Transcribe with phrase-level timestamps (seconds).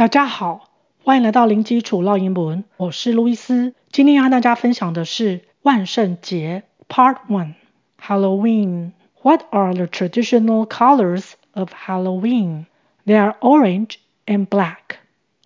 [0.00, 0.69] 大家好，
[1.03, 3.75] 欢迎来到零基础绕英文，我是路易斯。
[3.91, 7.55] 今天要和大家分享的是万圣节 Part One
[8.01, 8.93] Halloween.
[9.21, 12.67] What are the traditional colors of Halloween?
[13.05, 14.99] They are orange and black.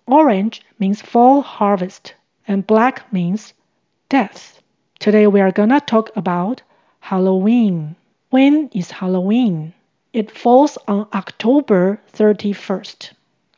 [0.06, 2.12] Orange means fall harvest
[2.46, 3.50] and black means
[4.08, 4.60] death.
[5.00, 6.62] Today we are gonna talk about
[7.00, 7.96] Halloween.
[8.30, 9.72] When is Halloween?
[10.12, 13.10] It falls on October 31st.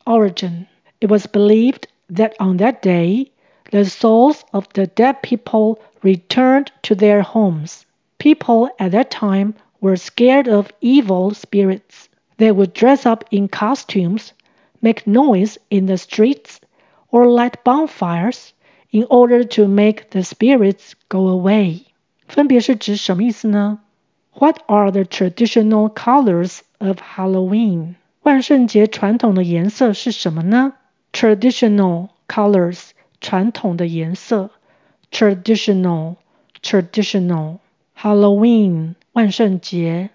[0.07, 0.67] Origin.
[1.00, 3.30] It was believed that on that day,
[3.70, 7.84] the souls of the dead people returned to their homes.
[8.18, 12.08] People at that time were scared of evil spirits.
[12.38, 14.32] They would dress up in costumes,
[14.80, 16.60] make noise in the streets,
[17.10, 18.52] or light bonfires
[18.90, 21.82] in order to make the spirits go away.
[22.28, 23.80] 分别是指什么意思呢？
[24.32, 27.96] What are the traditional colors of Halloween?
[28.22, 30.72] 万圣节传统的颜色是什么呢
[31.12, 34.50] ？Traditional colors，传统的颜色。
[35.10, 36.16] Traditional，traditional
[36.62, 40.10] traditional。Halloween，万圣节。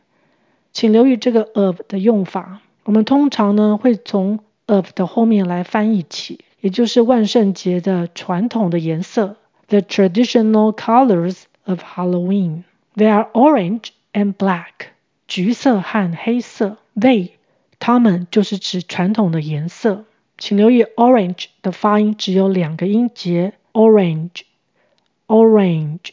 [0.74, 2.60] 请留意这个 of 的用法。
[2.84, 9.38] 我们通常呢会从 of 的后面来翻译起，也就是万圣节的传统的颜色。
[9.68, 12.64] The traditional colors of Halloween.
[12.96, 14.90] They are orange and black.
[15.28, 16.78] 橘色和黑色。
[16.96, 17.32] They，
[17.80, 20.06] 它们就是指传统的颜色。
[20.37, 26.11] 请留意 orange 的发音只有两个音节，orange，orange。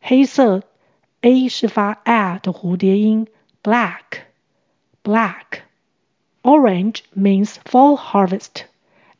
[0.00, 0.62] 黑色
[1.22, 3.26] a 是发 a 的蝴蝶音
[3.62, 5.62] ，black，black。
[6.42, 8.64] Orange means fall harvest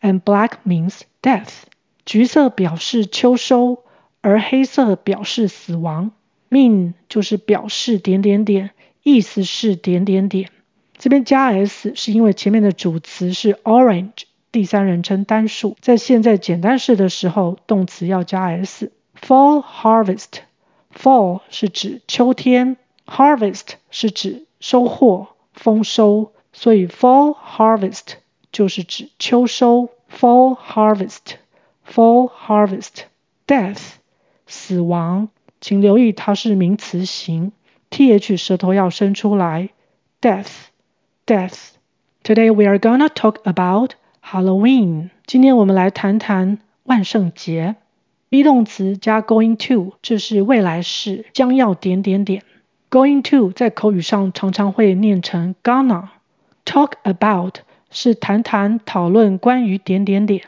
[0.02, 1.62] and black means death。
[2.04, 3.82] 橘色表示秋收，
[4.20, 6.12] 而黑色表示死亡。
[6.50, 8.72] mean 就是表示点点点，
[9.02, 10.50] 意思是点点点。
[10.98, 14.24] 这边加 s 是因为前面的主词是 orange。
[14.54, 18.92] 第三人称单数，在现在简单式的时候，动词要加 s。
[19.20, 28.12] Fall harvest，fall 是指秋天，harvest 是指收获、丰收，所以 fall harvest
[28.52, 29.90] 就是指秋收。
[30.08, 33.94] Fall harvest，fall harvest，death
[34.46, 35.30] 死亡，
[35.60, 37.50] 请留意它是名词形
[37.90, 39.70] ，th 舌头要伸出来。
[40.20, 41.70] Death，death。
[42.22, 43.94] Today we are gonna talk about
[44.26, 47.76] Halloween，今天我们来谈谈万圣节。
[48.30, 52.42] be 动词加 going to，这是未来式，将要点点点。
[52.90, 56.08] going to 在口语上常常会念成 gonna。
[56.64, 57.56] talk about
[57.90, 60.44] 是谈谈讨论关于点点点。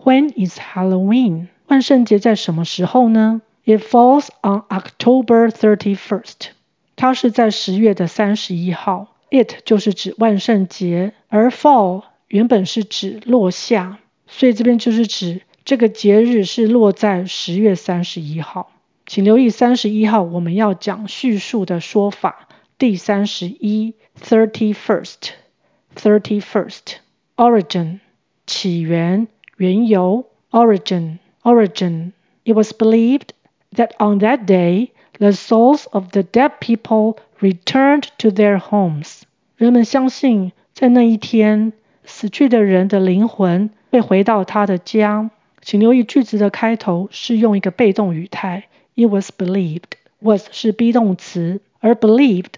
[0.00, 1.48] When is Halloween？
[1.66, 6.50] 万圣节在什么时候呢？It falls on October 31st。
[6.94, 9.08] 它是在十月的三十一号。
[9.30, 18.70] It 就是指万圣节，而 fall 原本是指落下，所以这边就是指这个节日是落在十月三十一号。
[19.06, 22.46] 请留意三十一号我们要讲叙述的说法，
[22.76, 26.96] 第三十一，thirty first，thirty first。
[27.36, 28.00] Origin
[28.46, 32.12] 起源、缘由，origin origin。
[32.44, 33.30] It was believed
[33.74, 39.22] that on that day the souls of the dead people returned to their homes。
[39.56, 41.72] 人们相信在那一天。
[42.08, 45.30] 死去的人的灵魂会回到他的家。
[45.60, 48.64] 请留意句子的开头是用一个被动语态。
[48.96, 49.82] It was believed。
[50.20, 52.54] was 是 be 动词，而 believed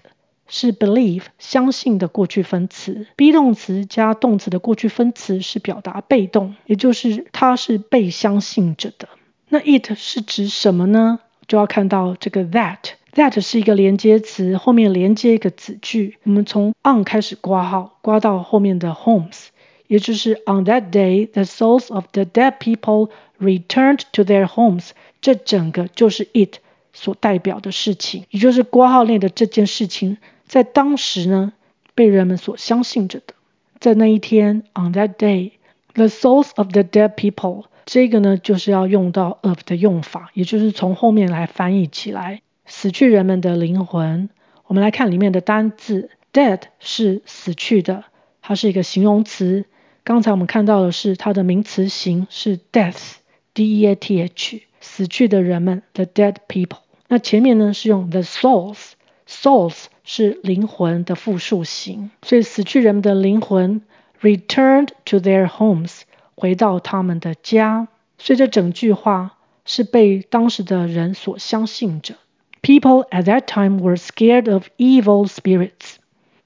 [0.47, 3.05] 是 believe 相信的过去分词。
[3.15, 9.09] be 动词加动词的过去分词是表达被动，也就是它是被相信着的。
[9.49, 11.19] 那 it 是指什么呢？
[11.47, 12.93] 就要看到这个 that。
[13.13, 16.17] That 是一个连接词，后面连接一个子句。
[16.23, 19.47] 我们从 on 开始括号，括到后面的 homes，
[19.87, 24.91] 也就是 on that day the souls of the dead people returned to their homes。
[25.19, 26.59] 这整个就是 it
[26.93, 31.51] 所代表的事情，也就是括号内的这件事情，在当时呢
[31.93, 33.33] 被人们所相信着的。
[33.79, 42.41] 在那一天，on that day，the souls of the dead people，这个呢就是要用到 of 的用法，也就是从后面来翻译起来。
[42.73, 44.29] 死去人们的灵魂，
[44.65, 48.05] 我们来看里面的单字，dead 是死去的，
[48.41, 49.65] 它是一个形容词。
[50.05, 56.77] 刚才我们看到的是它的名词形是 death，D-E-A-T-H，死去的人们，the dead people。
[57.09, 63.81] 那前面呢是用 the souls，souls 是灵魂的复数形，所以死去人们的灵魂
[64.21, 66.03] returned to their homes，
[66.35, 67.89] 回到他们的家。
[68.17, 72.15] 所以这整句话是被当时的人所相信着。
[72.61, 75.95] People at that time were scared of evil spirits.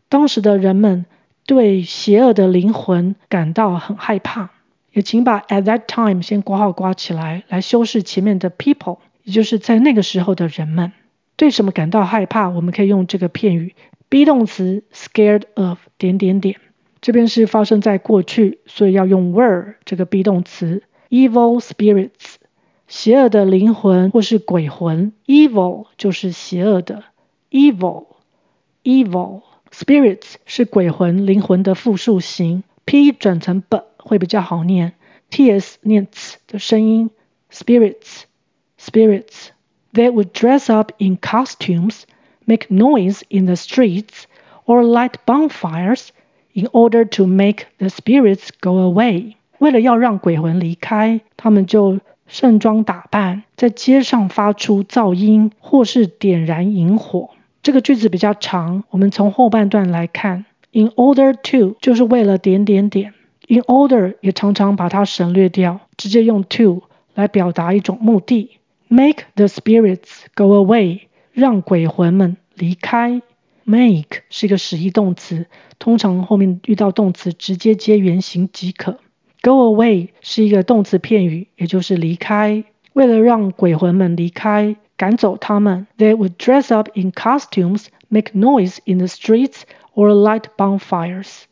[0.08, 1.06] 当时的人们
[1.46, 4.52] 对邪恶的灵魂感到很害怕。
[4.94, 10.94] 也请把 at that time 先括号括起来，来修饰前面的 people，也就是在那个时候的人们。
[11.36, 12.48] 对什么感到害怕？
[12.48, 13.76] 我们可以用这个片语
[14.08, 16.56] ，be 动词 scared of 点点点。
[17.02, 20.84] 这边是发生在过去，所以要用 were 这个 be 动词。
[21.10, 22.35] evil spirits，
[22.87, 27.05] 邪恶的灵魂或是鬼魂，evil 就是邪恶的，
[27.51, 28.07] evil
[28.83, 34.95] evil spirits 是鬼魂灵魂的复数形，p 转成 b 会比较好念，
[35.31, 37.11] ts 念 ts 的声音，
[37.53, 38.23] spirits
[38.79, 39.49] spirits
[39.93, 42.03] they would dress up in costumes,
[42.45, 44.25] make noise in the streets,
[44.65, 46.09] or light bonfires.
[46.53, 57.30] In order to make the spirits go away，为了要让鬼魂离开，他们就 盛装打扮，在街上发出噪音，或是点燃营火。
[57.62, 60.46] 这个句子比较长，我们从后半段来看。
[60.72, 63.14] In order to 就是为了点点点。
[63.48, 66.84] In order 也常常把它省略掉，直接用 to
[67.14, 68.58] 来表达一种目的。
[68.88, 71.02] Make the spirits go away，
[71.32, 73.22] 让鬼魂们离开。
[73.64, 75.48] Make 是一个使役动词，
[75.80, 79.00] 通常后面遇到动词直接接原形即可。
[79.46, 82.64] Go away 是一个动词片语，也就是离开。
[82.94, 89.62] 为了让鬼魂们离开，赶走他们，they would dress up in costumes, make noise in the streets,
[89.94, 91.44] or light bonfires.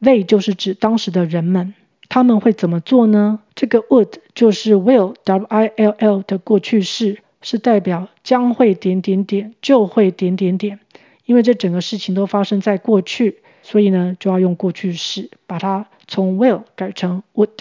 [0.00, 1.74] They 就是指当时的人们，
[2.08, 3.40] 他们会怎么做呢？
[3.56, 10.78] 这个 would 就是 will W-I-L-L 的过去式，是代表将会点点点，就会点点点。
[11.24, 17.60] 因为这整个事情都发生在过去，所以呢就要用过去式，把它从 will 改成 would。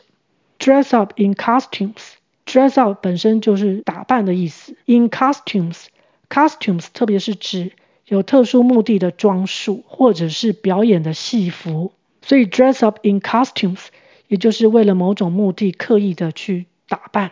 [0.60, 4.76] Dress up in costumes，dress up 本身就是打扮的意思。
[4.88, 7.72] In costumes，costumes 特别是指
[8.06, 13.86] 有特殊目的的装束或者是表演的戏服，所以 dress up in costumes
[14.28, 17.32] 也就是为了某种目的刻意的去打扮。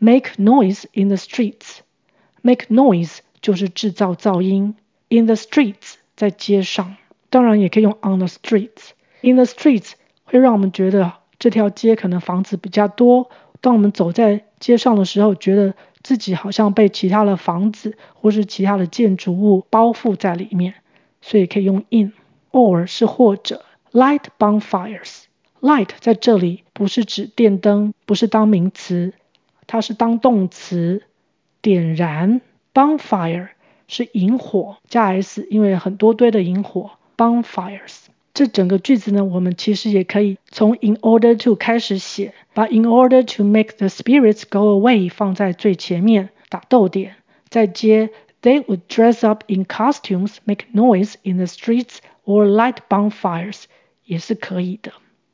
[0.00, 4.74] Make noise in the streets，make noise 就是制造噪音。
[5.10, 6.96] In the streets，在街上，
[7.30, 8.90] 当然也可以用 on the streets。
[9.20, 9.92] In the streets
[10.38, 13.30] 会让我们觉得这条街可能房子比较多。
[13.60, 20.74] 当我们走在街上的时候，觉得自己好像被其他的房子或是其他的建筑物包覆在里面，
[21.22, 22.12] 所以可以用 in。
[22.50, 23.64] or 是或者。
[23.92, 25.26] Light bonfires。
[25.60, 29.14] Light 在这里不是指电灯，不是当名词，
[29.68, 31.04] 它是当动词，
[31.62, 32.40] 点燃。
[32.74, 33.50] Bonfire。
[33.86, 38.06] 是引火加 s，因为很多堆的引火 bonfires。
[38.34, 47.14] 这整个句子呢，我们其实也可以从 in order to 开始写，把 in order to make the spirits go away 放在最前面，打逗点，
[47.48, 48.10] 再接
[48.42, 53.62] they would dress up in costumes, make noise in the streets or light bonfires
[54.04, 54.92] 也是可以的。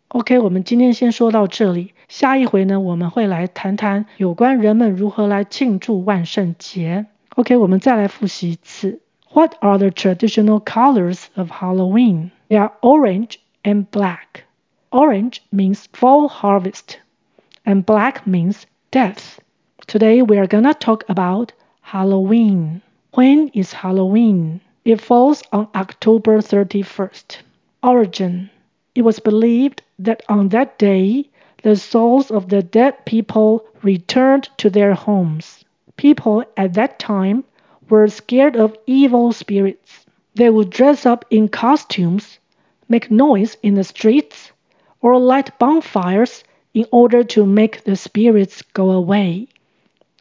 [0.09, 7.07] OK，我们今天先说到这里，下一回呢，我们会来谈谈有关人们如何来庆祝万圣节。
[7.37, 9.01] OK，我们再来复习一次。
[9.33, 12.31] What are the traditional colors of Halloween?
[12.51, 14.43] They are orange and black.
[14.91, 16.99] Orange means fall harvest,
[17.65, 19.39] and black means death.
[19.87, 22.83] Today we are gonna talk about Halloween.
[23.15, 24.61] When is Halloween?
[24.85, 27.39] It falls on October 31st.
[27.85, 28.51] Origin.
[28.97, 31.31] It was believed that on that day,
[31.63, 35.65] the souls of the dead people returned to their homes.
[35.95, 37.45] People at that time
[37.89, 40.05] were scared of evil spirits.
[40.35, 42.40] They would dress up in costumes,
[42.90, 44.52] make noise in the streets,
[45.02, 49.48] or light bonfires in order to make the spirits go away.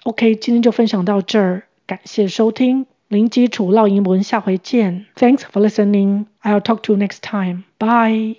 [0.04, 5.06] OK，今天就分享到这儿，感谢收听，零基础烙英文，下回见。
[5.16, 6.26] Thanks for listening.
[6.42, 7.64] I'll talk to you next time.
[7.78, 8.36] Bye.